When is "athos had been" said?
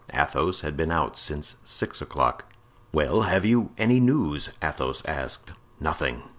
0.15-0.91